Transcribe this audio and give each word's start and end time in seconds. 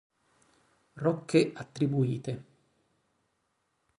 Rocche 0.95 1.51
attribuite 1.53 2.33